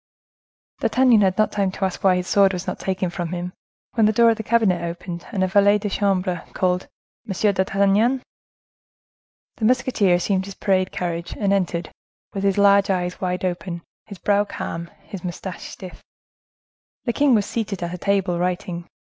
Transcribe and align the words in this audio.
D'Artagnan 0.79 1.21
had 1.21 1.37
not 1.37 1.53
had 1.53 1.55
time 1.57 1.71
to 1.73 1.85
ask 1.85 2.03
why 2.03 2.15
his 2.15 2.27
sword 2.27 2.53
was 2.53 2.65
not 2.65 2.79
taken 2.79 3.11
from 3.11 3.29
him, 3.29 3.53
when 3.93 4.07
the 4.07 4.11
door 4.11 4.31
of 4.31 4.37
the 4.37 4.41
cabinet 4.41 4.81
opened, 4.81 5.27
and 5.31 5.43
a 5.43 5.47
valet 5.47 5.77
de 5.77 5.91
chambre 5.91 6.43
called, 6.53 6.87
"M. 7.29 7.53
d'Artagnan!" 7.53 8.23
The 9.57 9.65
musketeer 9.65 10.15
assumed 10.15 10.45
his 10.45 10.55
parade 10.55 10.91
carriage, 10.91 11.35
and 11.37 11.53
entered, 11.53 11.91
with 12.33 12.43
his 12.43 12.57
large 12.57 12.89
eyes 12.89 13.21
wide 13.21 13.45
open, 13.45 13.83
his 14.07 14.17
brow 14.17 14.43
calm, 14.43 14.89
his 15.03 15.23
moustache 15.23 15.69
stiff. 15.69 16.01
The 17.03 17.13
king 17.13 17.35
was 17.35 17.45
seated 17.45 17.83
at 17.83 17.93
a 17.93 17.99
table 17.99 18.39
writing. 18.39 18.87